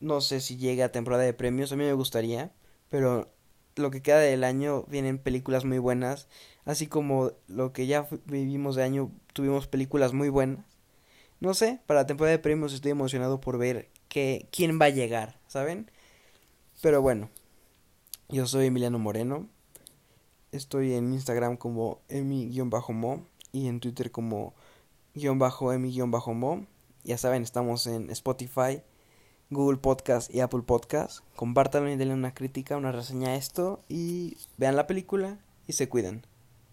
No 0.00 0.20
sé 0.20 0.40
si 0.40 0.56
llega 0.56 0.86
a 0.86 0.92
temporada 0.92 1.22
de 1.22 1.34
premios, 1.34 1.70
a 1.70 1.76
mí 1.76 1.84
me 1.84 1.92
gustaría, 1.92 2.52
pero 2.88 3.32
lo 3.76 3.90
que 3.90 4.02
queda 4.02 4.18
del 4.18 4.44
año 4.44 4.84
vienen 4.88 5.18
películas 5.18 5.64
muy 5.64 5.78
buenas, 5.78 6.28
así 6.64 6.86
como 6.86 7.32
lo 7.48 7.72
que 7.72 7.86
ya 7.86 8.06
vivimos 8.26 8.76
de 8.76 8.82
año 8.82 9.10
tuvimos 9.32 9.66
películas 9.66 10.12
muy 10.12 10.28
buenas. 10.28 10.64
No 11.40 11.54
sé, 11.54 11.80
para 11.86 12.00
la 12.00 12.06
temporada 12.06 12.36
de 12.36 12.42
premios 12.42 12.72
estoy 12.72 12.92
emocionado 12.92 13.40
por 13.40 13.58
ver 13.58 13.88
que, 14.08 14.46
quién 14.52 14.80
va 14.80 14.86
a 14.86 14.90
llegar, 14.90 15.40
¿saben? 15.48 15.90
Pero 16.80 17.02
bueno, 17.02 17.30
yo 18.28 18.46
soy 18.46 18.66
Emiliano 18.66 18.98
Moreno. 18.98 19.48
Estoy 20.52 20.94
en 20.94 21.12
Instagram 21.12 21.56
como 21.56 22.00
emi-mo 22.08 23.26
y 23.52 23.68
en 23.68 23.80
Twitter 23.80 24.10
como 24.10 24.54
emi-mo. 25.14 26.66
Ya 27.04 27.18
saben, 27.18 27.42
estamos 27.42 27.86
en 27.86 28.10
Spotify, 28.10 28.82
Google 29.52 29.78
Podcast 29.78 30.34
y 30.34 30.40
Apple 30.40 30.62
Podcast. 30.62 31.20
Compártanlo 31.36 31.90
y 31.90 31.96
denle 31.96 32.14
una 32.14 32.34
crítica, 32.34 32.76
una 32.76 32.92
reseña 32.92 33.30
a 33.30 33.36
esto 33.36 33.80
y 33.88 34.36
vean 34.56 34.76
la 34.76 34.86
película 34.86 35.38
y 35.66 35.74
se 35.74 35.88
cuidan. 35.88 36.22